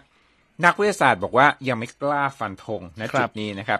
[0.65, 3.79] นักวิทยาศาสตร์บอกว่ายังไม่กล้าฟันธงนะจุดนี้นะครับ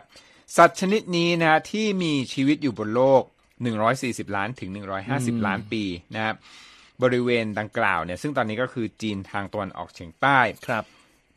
[0.57, 3.24] สัตว์ชนิดนี้นะที่มีชีวิตอยู่บนโลก
[3.79, 4.69] 140 ล้านถึง
[5.07, 5.83] 150 ล้านปี
[6.15, 6.35] นะครับ
[7.03, 10.84] บริเวณดังกล่าวเนี่ยซึ่งตอนนี้ก็คือจีนทางตะวันออกเฉียงใต้ครับ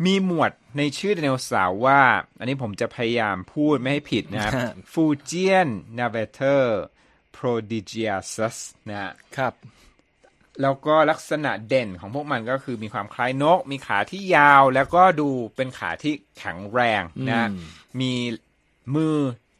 [0.05, 2.03] มีหมวดในชื่อไดโนเสาร์ว่า
[2.39, 4.53] อันนี้ผมจะพยายามพูดไม่ให้ผิดนะครับ
[4.93, 9.55] Fujianvenator prodigiosus นะครับ
[10.63, 17.49] แล้วก็ลักษณะเด่นของพวกมันก็คือมีความคล้ายนก มีขาที่ยาวแล้วก็ดูเป็นขาที่แข็งแรงนะ
[18.01, 18.13] มี
[18.95, 19.17] มือ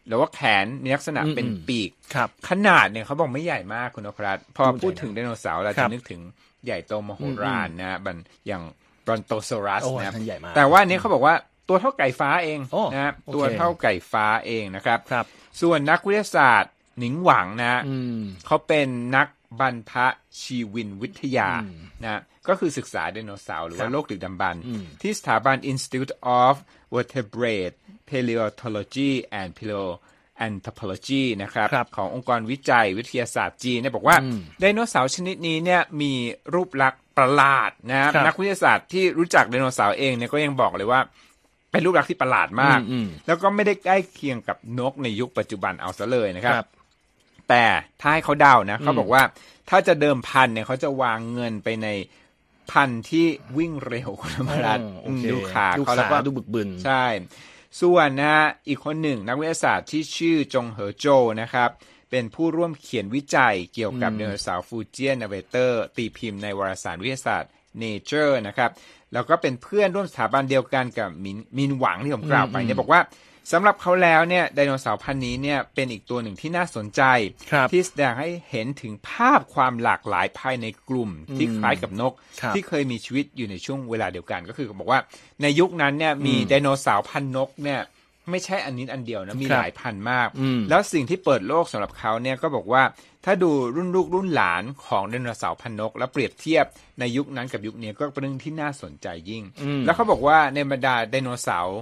[0.09, 6.21] หรือว่าแขนมีลักษณะเป็นปีกครับขนาดเนี่ยเขาบอกไม่ใหญ่มากคุณนพรัตพอพูดถึงไดโนเสาร์เราจะนึกถึง
[6.65, 8.63] ใหญ่โตมโหฬารนะบันอย่าง
[9.05, 10.13] บรอนโตซอรัสนะ
[10.57, 11.35] แต่ว่านี้เขาบอกว่า
[11.69, 12.59] ตัวเท่าไก่ฟ้าเอง
[12.95, 15.27] นะตัวเท่าไก่ฟ้าเองนะครับครับ
[15.61, 17.83] ส่วนนักวิทยาศาสตร์หนิงหวังนะ
[18.47, 19.29] เขาเป็นนัก
[19.61, 19.93] บรรพ
[20.41, 21.51] ชีวินวิทยา
[22.05, 24.57] นะก็คือศึกษาไดโนเสาร์หรือว่าโลกดึกดำบรร
[25.03, 26.55] ที่สถาบัน Institute of
[26.95, 27.77] Vertebrate
[28.11, 34.17] Paleontology and Paleoanthropology นะครับรบขององค์กรวิจัยวิทยาศาสตร์จีนเนี่ยบอกว่า
[34.61, 36.13] ไดโนเสาร์ชนิดนี้เนี่ยมี
[36.55, 41.01] รูปลักษณ์ประหลาดนะครับนักวิทยาศาสตร์ที่รู้จักไดโนเสาร์เองเนี่ยก็ยังบอกเลยว่า
[41.71, 42.81] เป็นรูปลักษณ์ที่ประหลาดมาก
[43.27, 46.67] แล้วก็ไม่ได้ใกล้เคียงกับนกในยุคปัจจุบันเอาซะเลยนะครับ
[47.49, 47.65] แต่
[48.01, 49.23] ถ้าให้เขาเดานะเขาบอกว่า
[49.71, 51.89] ถ้าจะเดิมพันเนี่ยเขาจะวางเงินไปใน
[52.73, 54.79] พันธุ์ที่วิ่งเร็วคุณธรรมรัต
[55.31, 57.05] ดูขาเขาแล้วก็ดูบึกบึนใช่
[57.81, 58.35] ส่วนนะ
[58.69, 61.07] อีกคนหนึ่งนักวิทยาศาสตร์ที่ชื่อจงเหอโจ
[61.41, 61.71] นะครับ
[62.11, 67.51] เป็นผู้ร่วมเขียนวิจัยเกี่ยวกับเนื้อสาว Fujianvenator ตีพิมพ์ในวารสารวิทยาศาสตร์
[67.83, 68.71] Nature นะครับ
[69.13, 73.01] แล้วก็เป็นเพื่อนร่วมสถาบันเดียวกันกับมินมินหวังที่ผมกล่าวไปเนี่ยบอกว่า
[73.53, 77.03] สำหรับเขาแล้วเนี่ยไดโนเสาร์พันธุ์นี้เนี่ยเป็นอีกตัวหนึ่งที่น่าสนใจ
[77.73, 82.13] ที่แสดงให้เห็นถึงภาพความหลากหลายภายในกลุ่มที่คล้ายกับนก
[82.55, 85.01] ที่เคยมีชีวิตอยู่ในช่วงเวลาเดียวกัน ก็คือบอกว่า
[85.43, 87.81] ในยุคนั้นเนี่ยมีไดโนเสาร์พันนกเนี่ย
[88.31, 90.29] ไม่ใช่อันนี้อันเดียวนะ มีหลายพันมาก
[90.69, 92.83] แล้วสิ่งที่เปิดโลกสำหรับเขาเนี่ยก็บอกว่า
[93.25, 96.65] ถ้าดูรุ่นลูกรุ่นหลานของไดโนเสาร์พันนก แล้วเปรียบเทียบ
[97.01, 99.43] ในยุคนั้นกับยุคนี้ก็เป็นเรื่องที่น่าสนใจยิ่ง
[99.85, 101.81] แล้วเขาบอกว่าในบรรดาไดโนเสาร์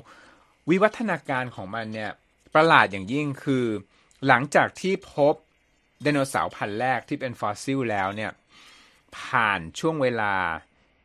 [0.70, 2.10] วิวัฒนาการของมันเนี่ย
[2.54, 3.66] ประหลาดอย่างยิ่งคือ
[4.26, 5.34] หลังจากที่พบ
[6.02, 8.30] ไดโนเสาร์พันธุ์แรกที่เป็นฟอสซิลแล้วเนี่ย
[9.18, 10.34] ผ่านช่วงเวลา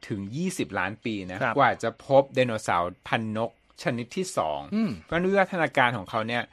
[0.07, 0.19] ถึง
[0.51, 3.51] 20 ล้านปีนะกว่าจะพบไดโนเสาร์พันนก
[3.83, 4.59] ชนิดที่สอง
[5.05, 6.43] เพราะวิวัฒนาการของเขาเนี่ย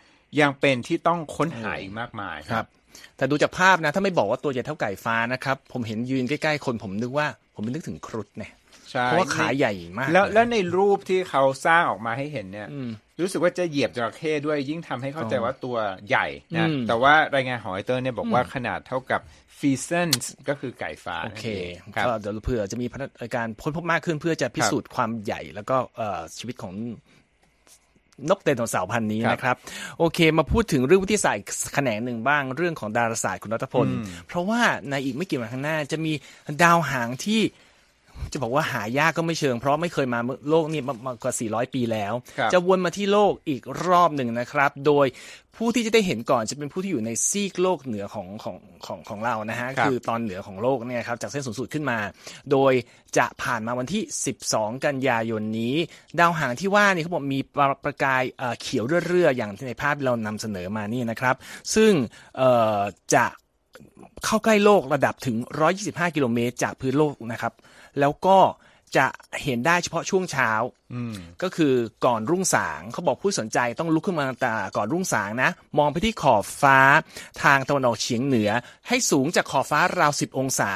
[0.41, 2.67] ยังเป็นที่ต้องค้นหาอีกมากมายครับ
[3.17, 8.53] แต่ดูจากภาพนะ ถ้าไม่บอกว่าตัวใหญ่เท่าไก่ฟ้านะครับ ผมเห็นยืนใกล้ ๆ คนผมนึกว่า ผมนึกถึงครุฑเนี่ย
[9.07, 12.69] เพราะว่าขาใหญ่มาก แล้วแล้วในรูปที่เขาสร้างออกมาให้เห็นเนี่ย
[13.21, 15.77] รู้สึกว่าจะเหยียบจระเข้ด้วยยิ่งทำให้เข้าใจอ๋อว่าตัว
[16.09, 19.21] ใหญ่นะอืมแต่ว่ารายงานของรอยเตอร์เนี่ยบอกว่าขนาดเท่ากับ
[19.59, 21.47] pheasant ก็คือไก่ฟ้าโอเค
[21.85, 26.75] นั่นงครับก็เดี๋ยวเผื่อจะมีพัฒนาการค้นพบมากขึ้นเพื่อจะพิสูจน์ความใหญ่แล้วก็เอ่อชีวิตของ
[28.29, 29.57] นกไดโนเสาร์พันธุ์นี้ครับนะครับ
[29.99, 33.89] โอเคมาพูดถึงเรื่องวิทยาศาสตร์อีกแขนงหนึ่งบ้างเรื่องของดาราศาสตร์คุณรัฐพล
[34.27, 36.13] เพราะว่าในอีกไม่กี่วันข้างหน้าจะมี
[36.63, 37.41] ดาวหางที่
[38.33, 45.07] จะบอกว่าหายากก็ไม่เชิง เพราะไม่เคยมาโลกนี่มามากว่า 400 ปีแล้วครับจะวนมาที่โลกอีกรอบหนึ่งนะครับ โดย
[45.57, 51.99] ผู้ที่จะได้เห็นก่อนจะเป็นผู้ที่อยู่ในซีกโลกเหนือของของของของเรานะฮะครับคือตอนเหนือของโลกเนี่ยครับจากเส้นศูนย์สูตรขึ้นมา
[52.53, 52.73] โดย
[53.19, 54.03] จะผ่านมาวันที่
[54.43, 55.75] 12 กันยายนนี้
[56.21, 61.37] ดาวหางที่ว่านี่เขาบอกมีประประกายเอ่อเขียวเรื่อยๆอย่างที่ในภาพเรานำเสนอมานี่นะครับ
[61.75, 61.93] ซึ่ง
[62.37, 62.79] เอ่อ
[63.15, 63.27] จะ
[64.25, 65.37] เข้าใกล้โลกระดับถึง
[65.77, 67.53] 125 กิโลเมตรจากพื้นโลกนะครับ
[68.01, 68.39] แล้วก็
[68.97, 69.07] จะ
[69.43, 70.51] เห็นได้เฉพาะช่วงเช้า
[70.95, 71.75] อืมก็คือ
[72.07, 76.79] ก่อนรุ่งสางเขาบอกผู้สนใจต้องลุกขึ้นมาแต่ก่อนรุ่งสางนะ มองไปที่ขอบฟ้า
[77.43, 78.51] ทางตะวันออกเฉียงเหนือ
[78.89, 80.73] ให้สูงจากขอบฟ้าราวสิบองศา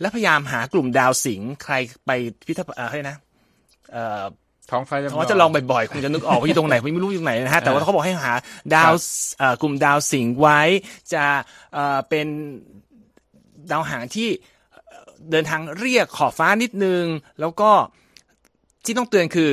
[0.00, 1.74] และพยายามหากลุ่มดาวสิงห์ใคร
[2.06, 3.16] ไปพิพิธภัณฑ์เอ่ออะไรนะ
[3.92, 4.24] เอ่อ
[4.70, 8.34] ท้องฟ้าจำลองเขาจะลองบ่อยๆคงจะนึกออกว่าอยู่ตรงไหนผมไม่รู้อยู่ตรงไหนนะฮะแต่ว่าเขาบอกให้หา
[8.74, 8.92] ดาว
[9.38, 10.60] เอ่อกลุ่มดาวสิงห์ไว้
[11.12, 11.24] จะ
[11.74, 12.26] เอ่อเป็น
[13.70, 14.28] ดาวหางที่
[15.30, 17.04] เอ่อเดินทางเรียกขอบฟ้านิดนึง
[17.40, 17.70] แล้วก็
[18.84, 19.50] ที่ต้องเตือนคือ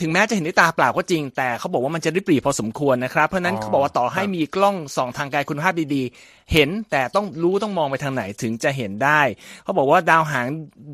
[0.00, 9.20] ถึงแม้จะเห็นด้วยตาเปล่าก็จริง แต่เขาบอกว่ามันจะริบหรี่พอสมควรนะครับ เพราะฉะนั้นอ๋อเขาบอกว่าต่อให้ครับมีกล้องส่องทางไกลคุณภาพดีๆ เห็นแต่ต้องรู้ต้องมองไปทางไหนถึงจะเห็นได้
[9.64, 10.46] เขาบอกว่าดาวหาง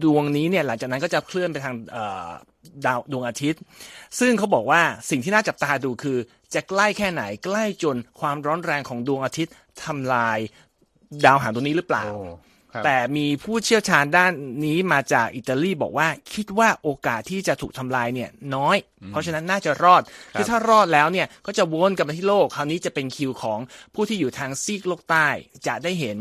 [0.03, 2.29] ดวงนี้เนี่ยหลังจากนั้นก็จะเคลื่อนไปทางเอ่อ
[2.87, 3.61] ดาวดวงอาทิตย์
[4.21, 6.19] ซึ่งเขาบอกว่าสิ่งที่น่าจับตาดูคือ
[6.55, 10.39] จะใกล้แค่ไหนใกล้จนความร้อนแรงของดวงอาทิตย์ทำลาย
[11.25, 14.33] ดาวหางตัวนี้หรือเปล่าโอ้ครับ แต่มีผู้เชี่ยวชาญด้าน
[14.65, 18.77] นี้มาจากอิตาลีบอกว่า คิดว่าโอกาสที่จะถูกทำลายเนี่ยน้อย
[19.09, 23.59] เพราะฉะนั้นน่าจะรอดคือถ้ารอดแล้วเนี่ยก็จะวนกลับมาที่โลก คราวนี้จะเป็นคิวของ
[23.95, 25.27] ผู้ที่อยู่ทางซีกโลกใต้
[25.67, 26.17] จะได้เห็น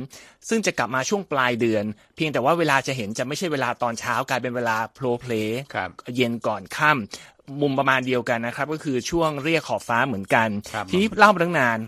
[0.49, 1.83] ซึ่งจะกลับมาช่วงปลายเดือน
[2.15, 5.33] เพียงแต่ว่าเวลาจะเห็นจะไม่ใช่เวลาตอนเช้ากลายเป็นเวลาโพลเพล
[5.73, 11.79] ครับเย็นก่อนค่ำมุมประมาณเดียวกันนะครับ ก็คือช่วงเรียกขอบฟ้าเหมือนกันครับทีนี้เล่ามาตั้งนาน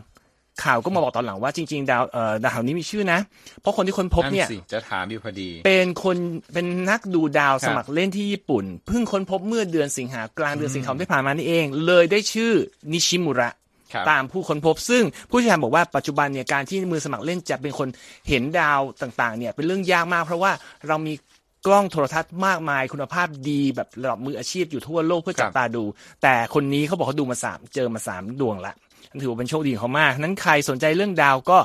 [0.63, 3.19] ข่าวก็มาบอกตอนหลังว่าจริง ๆ ดาวเอ่อดาวนี้มีชื่อนะ
[3.61, 6.17] เพราะคนที่ค้นพบเนี่ยสิจะถามอยู่พอดี เป็นคน
[6.53, 12.51] เป็นนักดูดาวครับสมัครเล่นที่ญี่ปุ่น เพิ่งค้นพบเมื่อเดือนสิงหากลางเดือนสิงหาคมที่ผ่านมานี่เอง เลยได้ชื่อ
[12.91, 13.49] นิชิมุระ
[13.93, 17.87] ครับตามผู้ค้นพบซึ่งผู้เชี่ยวชาญบอกว่าปัจจุบันเนี่ยการที่มือสมัครเล่นจะเป็นคน
[18.29, 20.51] เห็นดาวต่างๆเนี่ยเป็นเรื่องยากมาก เพราะว่า
[20.87, 21.13] เรามี
[21.67, 25.83] กล้องโทรทัศน์มากมายคุณภาพดีแบบระดับมืออาชีพอยู่ทั่วโลกเพื่อจับตาดู
[26.23, 28.73] แต่คนนี้เขาบอกเขาดูมาสามเจอมาสามดวงละ
[29.21, 31.57] ถือว่าเป็นโชคดีของเขามาก นั้นใครสนใจเรื่องดาวก็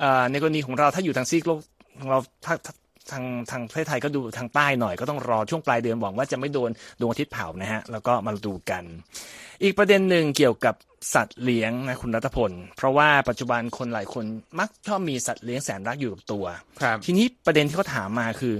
[0.00, 1.58] เอ่อในกรณีของเราถ้าอยู่ทางซีกโลก
[2.00, 2.74] ของเราถ้าถ้า
[3.10, 8.84] ทางทางประเทศไทยก็ดูทางใต้หน่อยก็ต้องรอช่วงปลายเดือนหวังว่าจะไม่โดนดวงอาทิตย์เผานะฮะ แล้วก็มาดูกัน
[9.62, 10.74] อีกประเด็นหนึ่งเกี่ยวกับ
[11.14, 14.24] สัตว์เลี้ยงนะคุณรัตพล เพราะว่าปัจจุบันคนหลายคน
[14.58, 16.44] มักชอบมีสัตว์เลี้ยงแสนรักอยู่กับตัว
[16.82, 18.54] ครับทีนี้ประเด็นที่เขาถามมาคือ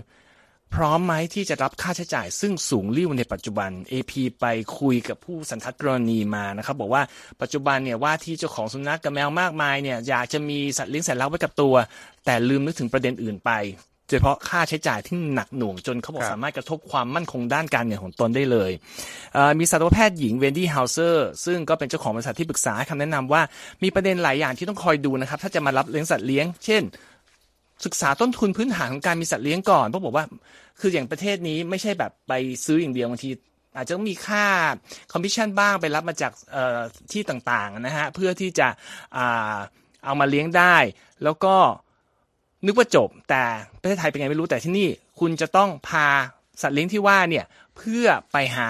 [0.74, 4.46] พร้อมไหมที่จะรับค่าใช้จ่ายซึ่งสูงริ่วในปัจจุบัน AP ไป
[4.78, 7.02] คุยกับผู้สันทัดกรณีมานะครับ บอกว่า
[7.40, 11.74] ปัจจุบันเนี่ยว่าที่เจ้าของสุนัขกับแมวมากมายเนี่ยอยากจะมีสัตว์เลี้ยงแสนรักไว้กับตัว
[12.24, 13.52] แต่ลืมนึกถึงประเด็นอื่นไป
[14.08, 18.70] โดยเฉพาะค่าใช้จ่ายที่หนักหน่วงจนเขาบอกครับสามารถกระทบความมั่นคงด้านการเงินของตนได้เลย
[19.34, 23.42] เอ่อมีสัตวแพทย์หญิงเวนดี้เฮาเซอร์ซึ่งก็เป็นเจ้าของบริษัทที่ปรึกษาให้คำแนะนำว่า
[23.82, 26.82] มีประเด็นหลายอย่างที่ต้องคอยดูนะครับ ถ้าจะมารับเลี้ยงสัตว์เลี้ยง เช่น
[27.84, 30.24] ศึกษาต้นทุนพื้นฐานของการมีสัตว์เลี้ยงก่อนเพราะบอกว่า
[30.80, 32.32] คืออย่างประเทศนี้ไม่ใช่แบบไป
[32.64, 33.30] ซื้ออย่างเดียวบางที
[33.76, 34.46] อาจจะต้องมีค่า
[35.12, 36.32] คอมมิชชั่นบ้างไปรับมาจาก
[37.12, 38.68] ที่ต่างๆนะฮะเพื่อที่จะ
[40.04, 40.76] เอามาเลี้ยงได้
[41.24, 41.54] แล้วก็
[42.66, 43.42] นึกว่าจบ แต่
[43.80, 44.88] ประเทศไทยเป็นไงไม่รู้แต่ที่นี่
[45.20, 46.06] คุณจะต้องพา
[46.62, 47.44] สัตว์เลี้ยงที่ว่าเนี่ย
[47.76, 48.66] เพื่อไปหา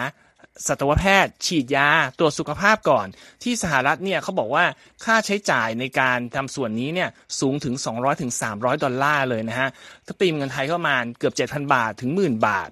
[0.67, 3.07] สัตวแพทย์ ฉีดยาตรวจสุขภาพก่อน
[3.43, 4.65] ที่สหรัฐเนี่ยเขาบอกว่า
[5.05, 7.09] ค่าใช้จ่ายในการทำส่วนนี้เนี่ย
[7.41, 9.69] สูงถึง 200ถึง300 ดอลลาร์เลยนะฮะ
[10.07, 12.71] ถ้าตีมเงินไทยเข้ามาเกือบ 7,000 บาทถึงหมื่นบาท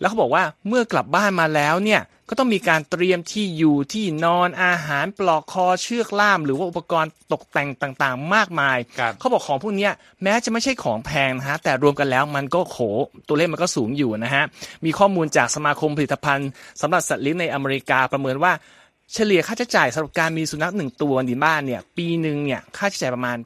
[0.00, 7.70] แล้วเขาบอกว่าเมื่อกลับบ้านมาแล้วเนี่ยก็ต้องมีการเตรียมที่อยู่ที่นอนอาหารปลอกคอเชือกล่าม หรือว่าอุปกรณ์ตกแต่ง
[8.02, 12.78] ต่างๆ มากมายครับเขาบอกของพวกเนี้ยแม้จะไม่ใช่ของแพงนะฮะแต่รวมกันแล้วมันก็โข
[13.28, 14.44] ตัวเลขมันก็สูงอยู่นะฮะ
[14.84, 16.48] มีข้อมูลจากสมาคมผลิตภัณฑ์
[16.80, 18.52] สำหรับสัตว์เลี้ยงในอเมริกาประเมินว่า
[19.14, 23.38] เฉลี่ยค่าใช้จ่ายสำหรับการมีสุนัขหนึ่งตัวในบ้านเนี่ย ปีหนึ่งเนี่ยค่าใช้จ่ายประมาณ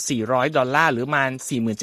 [0.00, 1.30] 1,400 ดอลลาร์หรือประมาณ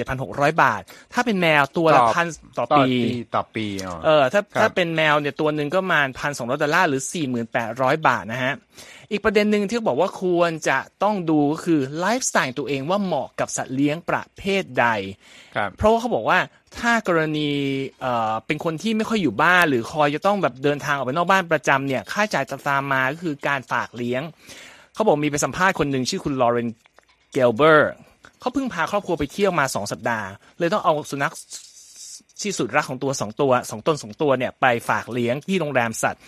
[0.05, 0.81] 47,600 บาท
[1.13, 2.27] ถ้าเป็นแมวตัวละพัน
[2.59, 2.89] ต่อปี
[3.35, 7.01] ต่อปีอ๋อเออถ้าครับถ้าเป็นแมวเนี่ยตัวหนึ่งก็ประมาณพันสองดอลลาร์หรือ
[7.55, 8.53] 4,800 บาทนะฮะ
[9.11, 14.87] อีกประเด็นหนึ่งที่เขาบอกว่าควรจะต้องดูก็คือไลฟ์สไตล์ตัวเองว่าเหมาะกับสัตว์เลี้ยงประเภทใด
[15.55, 16.39] ครับเพราะว่าเขาบอกว่า
[16.77, 17.49] ถ้ากรณี
[18.01, 24.21] เอ่อเป็นคนที่ไม่ค่อยอยู่บ้าน หรือคอยจะต้องแบบเดินทางออกไปนอกบ้านประจำเนี่ย ค่าใช้จ่ายจะตามมาก็คือการฝากเลี้ยง
[24.93, 26.69] เขาบอกมีไปสัมภาษณ์คนหนึ่งชื่อคุณลอเรน
[27.32, 27.91] เกลเบอร์
[28.39, 30.27] เขาเพิ่งพาครอบครัวไปเที่ยวมาสองสัปดาห์
[30.60, 31.34] เลยต้องเอาสุนัข
[32.41, 36.21] ที่สุดรักของตัวสองตัวสองตนสองตัวเนี่ยไปฝากเลี้ยงที่โรงแรมสัตว์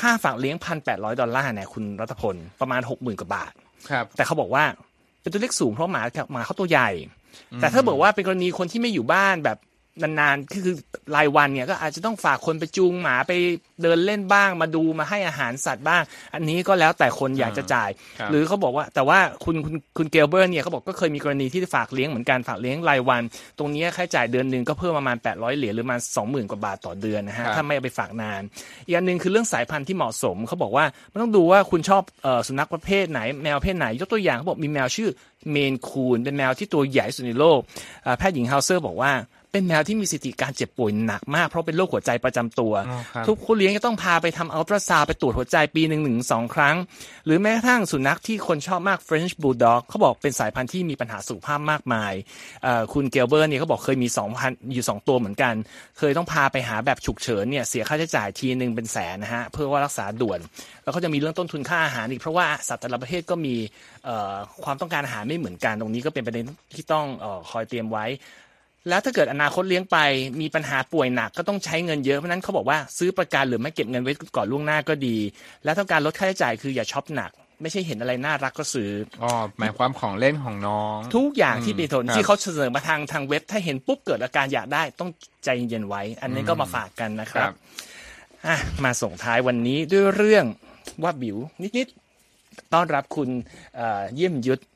[0.00, 3.52] ค่าฝากเลี้ยงพันแปดร้อยดอลลาร์เนี่ยคุณรัตพลประมาณหกหมื่นกว่าบาท
[3.90, 4.64] ครับแต่เขาบอกว่า
[5.20, 6.02] เป็นตัวเลขสูงเพราะหมา
[6.32, 6.90] หมาเขาตัวใหญ่
[7.60, 9.58] แต่ถ้าบอกว่าเป็นกรณีคนที่ไม่อยู่บ้านแบบ
[10.00, 10.76] นานๆคือคือ
[11.16, 13.32] รายวันเนี่ยก็อาจจะต้องฝากคนไปจูงหมาไป
[13.82, 16.02] เดินเล่นบ้างมาดูมาให้อาหารสัตว์บ้าง
[16.34, 23.22] อันนี้ก็แล้วแต่คนอยากจะจ่ายครับหรือเขาบอกว่าแต่ว่าคุณคุณคุณเกลเบอร์เนี่ยเขาบอกก็เคยมีกรณีที่ฝากเลี้ยงเหมือนกันฝากเลี้ยงรายวัน
[23.58, 28.42] ตรงนี้ค่าใช้จ่ายเดือนหนึ่งก็เพิ่มประมาณ 800 เหรียญหรือประมาณ20,000 กว่าบาทต่อเดือนนะฮะถ้าไม่เอาไปฝากนาน
[28.86, 35.10] อีกอันหนึ่งคือเรื่องสายพันธุ์ที่เหมาะสมเขาบอกว่ามันต้องดูว่าคุณชอบเอ่อสุนัขประเภทไหนแมวประเภทไหนยกตัวอย่างเขาบอกมีแมวชื่อ
[35.50, 37.58] เมนคูนเป็นแมวที่ตัวใหญ่ที่สุดในโลก
[38.04, 39.12] เอ่อแพทย์หญิงเฮาเซอร์บอกว่า
[39.52, 46.76] เป็นแมวที่มีสถิติการเจ็บป่วยหนักมากเพราะเป็นโรคหัวใจประจำตัวอ๋อครับทุกคนเลี้ยงจะต้องพาไปทำอัลตราซาวด์ไปตรวจหัวใจปีหนึ่งหนึ่งสองครั้ง
[47.26, 52.12] หรือแม้กระทั่งสุนัขที่คนชอบมาก French Bulldog เขาบอกเป็นสายพันธุ์ที่มีปัญหาสุขภาพมากมาย
[52.62, 55.54] เอ่อคุณเกลเบอร์เนี่ยเขาบอกเคยมีสองพันอยู่สองตัวเหมือนกัน
[55.98, 60.38] เคยต้องพาไปหาแบบฉุกเฉินเนี่ยเสียค่าใช้จ่ายทีหนึ่งเป็นแสนนะฮะเพื่อว่ารักษาด่วน
[60.84, 63.54] แล้วก็จะมีเรื่องต้นทุนค่าอาหารอีกเพราะว่าสัตว์แต่ละประเทศก็มี
[64.04, 64.34] เอ่อ
[64.64, 68.06] ความต้องการอาหารไม่เหมือนกันตรงนี้ก็เป็นประเด็นที่ต้องเออคอยเตรียมไว้
[68.88, 69.98] แล้วถ้าเกิดอนาคตเลี้ยงไป
[70.40, 75.16] มีปัญหาป่วยหนักก็ต้องใช้เงินเยอะเพราะฉะนั้นเขาบอกว่าซื้อประกันหรือไม่เก็บเงินไว้ก่อนล่วงหน้าก็ดี
[75.64, 77.30] แล้วต้องการลดค่าใช้จ่ายคืออย่าช็อปหนัก
[77.62, 78.90] ไม่ใช่เห็นอะไรน่ารักก็ซื้อ
[79.22, 85.10] อ๋อหมายความของเล่นของน้อง ทุกอย่างที่เป็นผลครับที่เขาเสนอมาทางทางเว็บ ถ้าเห็นปุ๊บเกิดอาการอยากได้ต้อง
[85.44, 87.50] ใจเย็นๆไว้ อันนี้ก็มาฝากกันนะครับ
[88.46, 90.44] อะมาส่งท้ายวันนี้ด้วยเรื่อง
[91.02, 91.36] ว่าบิว
[91.78, 93.28] นิดๆต้อนรับคุณ
[93.76, 94.71] เอ่อเยี่ยมยุทธสวัสดีครับ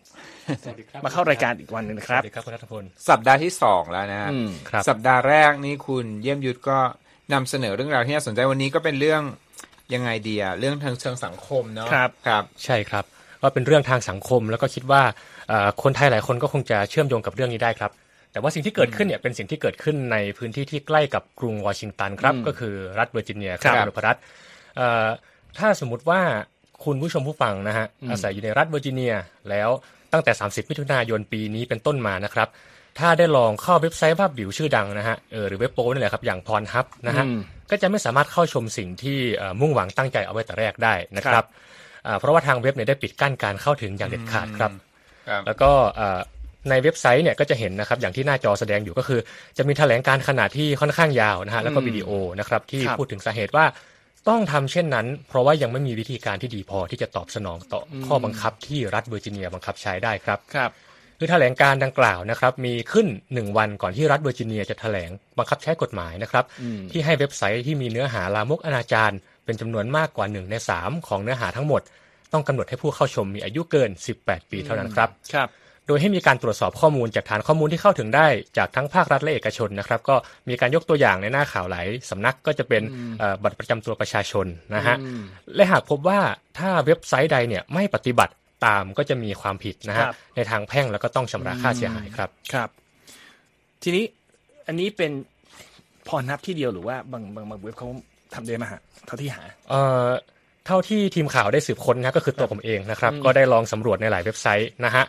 [1.04, 6.78] มาเข้ารายการอีกวันหนึ่งนะครับสวัสดีครับคุณรัฐพลสัปดาห์ที่สองแล้วนะฮะอืมครับสัปดาห์แรกนี่คุณเยี่ยมยุทธก็
[7.32, 9.22] นำเสนอเรื่องราวที่น่าสนใจวันนี้ก็เป็นเรื่อง
[9.94, 13.04] ยังไงดีอะเรื่องทางเชิงสังคมเนาะครับครับ ใช่ครับ
[13.42, 15.02] ก็เป็นเรื่องทางสังคมแล้วก็คิดว่า
[15.48, 17.90] เอ่อคนไทยหลายคนก็คงจะเชื่อมโยงกับเรื่องนี้ได้ครับ
[18.32, 24.18] แต่ว่าสิ่งที่เกิดขึ้นเนี่ยเป็นสิ่งที่เกิดขึ้นในพื้นที่ที่ใกล้กับกรุงวอชิงตันครับอืมก็คือรัฐเวอร์จิเนียคครัรับบอนุพรัฐ
[24.76, 25.06] เอ่อ
[25.58, 26.20] ถ้าสมมติว่า
[26.84, 29.14] คุณผู้ชมผู้ฟังนะฮะอาศัยอยู่ในรัฐเวอร์จิเนีย
[29.50, 29.70] แล้ว
[30.16, 32.48] ตั้งแต่ 30 มิถุนายนปีนี้เป็นต้นมานะครับ
[32.98, 41.46] ถ้าได้ลองเข้าเว็บไซต์ภาพบิวชื่อดังนะฮะเออหรือเว็บโป้นี่แหละครับอย่างพรฮับนะฮะอืมก็จะไม่สามารถเข้าชมสิ่งที่เอ่อมุ่งหวังตั้งใจเอาไว้แต่แรกได้นะคครัรับบ
[42.06, 44.70] อ่าเพราะว่าทางเว็บเนี่ยได้ปิดกั้นการเข้าถึงอย่างเด็ดขาดครับ
[45.28, 46.20] ครับแล้วก็เอ่อ
[46.70, 49.20] ในเว็บไซต์เนี่ยก็จะเห็นนะครับอย่างที่หน้าจอแสดงอยู่ก็คือ
[49.58, 52.08] จะมีแถลงการขนาดที่ค่อนข้างยาวนะฮะแล้วก็วิดีโอ
[52.40, 53.64] นะครับที่ครับพูดถึงสาเหตุว่า
[54.28, 60.70] ต้องทำเช่นนั้น เพราะว่ายังไม่มีวิธีการที่ดีพอที่จะตอบสนองต่ออข้อบังคับที่รัฐเวอร์จิเนียบังคับใช้ได้ครับครับ
[61.18, 71.82] คือแถลงการณ์ดังกล่าวนะครับ มีขึ้น 1 วันก่อนที่รัฐเวอร์จิเนียจะแถลงบังคับใช้กฎหมายนะครับอืมที่ให้เว็บไซต์ที่มีเนื้อหาลามกอนาจารเป็นจำนวนมากกว่า1ใน3ของเนื้อหาทั้งหมด
[72.32, 75.48] ต้องกำหนดให้ผู้เข้าชมมีอายุเกิน 18 ปีเท่านั้นครับครับ
[75.86, 78.26] โดยให้มีการตรวจสอบข้อมูลจากฐานข้อมูลที่เข้าถึงได้
[78.58, 80.16] จากทั้งภาครัฐและเอกชนนะครับ ก็
[80.48, 82.82] มีการยกตัวอย่างในหน้าข่าวหลายสำนักก็จะเป็น
[83.18, 85.22] เอ่อบัตรประจำตัวประชาชนนะฮะอืม
[85.54, 86.20] และหากพบว่า
[86.58, 88.34] ถ้าเว็บไซต์ใดเนี่ยไม่ปฏิบัติ
[88.66, 92.68] ตามก็จะมีความผิดนะฮะครับในทางแพ่งแล้วก็ต้องชำระค่าเสียหายครับครับ
[93.82, 94.04] ทีนี้
[94.66, 95.12] อันนี้เป็น
[96.08, 97.88] พรนับที่เดียวหรือว่าบางบางบางเว็บเขา
[98.34, 100.08] ทำเดมาหาเท่าที่หา เอ่อ
[100.66, 105.04] เท่าที่ทีมข่าวได้สืบค้นนะก็คือตัวผมเองนะครับอืมก็ได้ลองสำรวจในหลายเว็บไซต์นะฮะ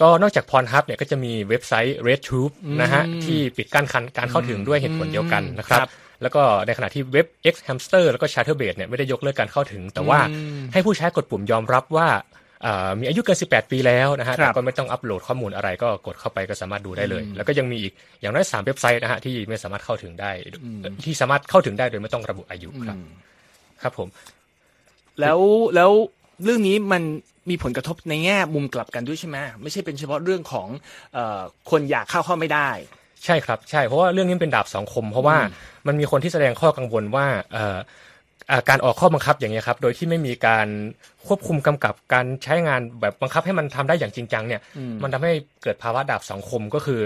[0.00, 5.90] ก็นอกจากพรฮับเนี่ยก็จะมีเว็บไซต์ RedTube นะฮะอืมที่ปิดกั้นการการเข้าถึงด้วยเหตุผลเดียวกันนะครับครับ
[6.22, 12.08] แล้วก็ในขณะที่เว็บ X Hamster แล้วก็ Chatterbait เนี่ยไม่ได้ยกเลิกการเข้าถึง แต่ว่าอืมให้ผู้ใช้กดปุ่มยอมรับว่า
[12.62, 20.30] เอ่อมีอายุเกิน 18 ปีแล้วนะฮะครับแต่ก็ไม่ต้องอัปโหลดข้อมูลอะไรก็กดเข้าไปก็สามารถดูได้เลย แล้วก็ยังมีอีกอย่างน้อย 3 เว็บไซต์นะฮะที่ไม่สามารถเข้าถึงได้
[21.04, 22.96] ที่สามารถเข้าถึงได้โดยไม่ต้องระบุอายุครับ
[23.82, 24.08] ครับผม
[25.20, 25.40] แล้ว
[25.76, 25.90] แล้ว
[26.44, 27.02] เรื่องนี้มัน
[27.50, 30.68] มีผลกระทบในแง่มุมกลับกันด้วยใช่ไหมไม่ใช่เป็นเฉพาะเรื่องของ
[31.14, 32.68] เอ่อคนอยากเข้าเข้าไม่ได้
[33.24, 35.36] ใช่ครับใช่เพราะว่าเรื่องนี้เป็นดาบสองคม เพราะว่า
[35.86, 37.78] มันมีคนที่แสดงข้อกังวลว่าเอ่อ
[38.50, 40.66] อ่าการออกข้อบังคับอย่างเงี้ยครับ โดยที่ไม่มีการ
[41.26, 47.00] ควบคุมกำกับการใช้งานแบบบังคับให้มันทำได้อย่างจริงจังเนี่ยอืมมันทำให้เกิดภาวะดาบสองคมก็คือ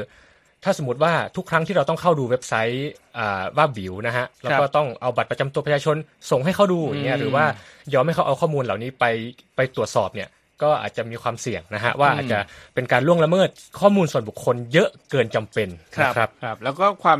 [0.64, 5.96] ถ้าสมมติว่าทุกครั้งที่เราต้องเข้าดูเว็บไซต์อ่าว่าบิวนะฮะแล้วก็ต้องเอาบัตรประจำตัวประชาชน
[6.30, 7.44] ส่งให้เขาดูอย่างเงี้ยหรือว่า
[7.94, 9.04] ยอมให้เขาเอาข้อมูลเหล่านี้ไป
[9.56, 10.28] ไปตรวจสอบเนี่ย
[10.62, 12.38] ก็อาจจะมีความเสี่ยงนะฮะว่าอาจจะ
[12.74, 13.48] เป็นการล่วงละเมิด
[13.80, 15.68] ข้อมูลส่วนบุคคลเยอะเกินจำเป็น
[16.02, 17.18] นะครับครับ แล้วก็ความ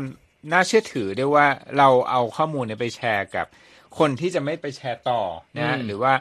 [0.51, 3.47] น่าเชื่อถือด้วยว่าเราเอาข้อมูลเนี่ยไปแชร์กับ
[3.97, 5.21] คนที่จะไม่ไปแชร์ต่อ
[5.57, 6.13] นะอืมหรือว่า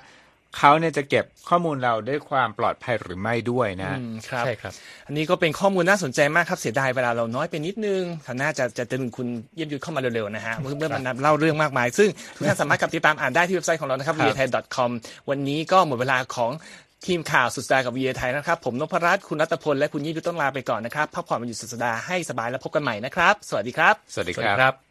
[0.58, 4.72] เขาเนี่ยจะเก็บข้อมูลเราด้วยความปลอดภัยหรือไม่ด้วยนะอืมครับใช่ครับ
[5.06, 14.90] อันนี้ก็เป็นข้อมูลน่าสนใจมากครับเสียดายเวลาเราน้อยไปนิดนึงคราวหน้าจะจะดึงคุณเยี่ยมยุทธเข้ามาเร็วๆนะฮะเมื่อเมื่อมันนำเล่าเรื่องมากมาย ซึ่งทุกท่านสามารถกลับติดตามอ่านได้ที่เว็บไซต์ของเรานะครับ v ครับ i a t h a i c o m
[15.30, 16.52] วันนี้ก็หมดเวลาของ
[17.06, 24.84] ทีมข่าวสุดสัปดาห์กับ v ีไทยนะครับ ผมนพรัตน์คุณรัตพล และคุณยี่ยุทธต้องลาไปก่อนนะครับพักผ่อนวันหยุดสุดสัปดาห์ให้สบายแล้วพบกันใหม่นะครับ สวัสดีครับ สวัสดีสวัสคดีรับครับ